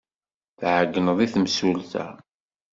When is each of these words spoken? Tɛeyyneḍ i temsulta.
Tɛeyyneḍ 0.59 1.19
i 1.25 1.27
temsulta. 1.33 2.05